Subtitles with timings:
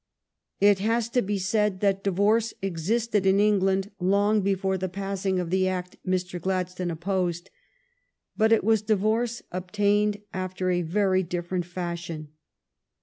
[0.59, 5.51] It has to be said that divorce existed in England long before the passing of
[5.51, 6.41] the Act Mr.
[6.41, 7.51] Gladstone opposed,
[8.35, 12.29] but it was divorce obtained after a very different fashion.